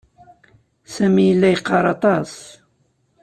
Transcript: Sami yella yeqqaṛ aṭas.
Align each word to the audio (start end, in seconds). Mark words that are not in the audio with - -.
Sami 0.93 1.23
yella 1.27 1.47
yeqqaṛ 1.53 1.85
aṭas. 1.95 2.31